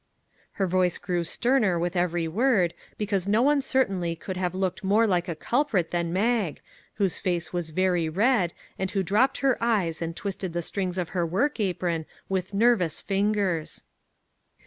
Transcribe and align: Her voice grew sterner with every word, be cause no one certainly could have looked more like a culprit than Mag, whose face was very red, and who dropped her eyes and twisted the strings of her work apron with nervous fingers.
Her 0.53 0.65
voice 0.65 0.97
grew 0.97 1.23
sterner 1.23 1.77
with 1.77 1.95
every 1.95 2.27
word, 2.27 2.73
be 2.97 3.05
cause 3.05 3.27
no 3.27 3.43
one 3.43 3.61
certainly 3.61 4.15
could 4.15 4.35
have 4.35 4.55
looked 4.55 4.83
more 4.83 5.05
like 5.05 5.27
a 5.29 5.35
culprit 5.35 5.91
than 5.91 6.11
Mag, 6.11 6.59
whose 6.95 7.19
face 7.19 7.53
was 7.53 7.69
very 7.69 8.09
red, 8.09 8.51
and 8.79 8.89
who 8.89 9.03
dropped 9.03 9.41
her 9.41 9.59
eyes 9.63 10.01
and 10.01 10.15
twisted 10.15 10.53
the 10.53 10.63
strings 10.63 10.97
of 10.97 11.09
her 11.09 11.23
work 11.23 11.59
apron 11.59 12.07
with 12.27 12.51
nervous 12.51 12.99
fingers. 12.99 13.83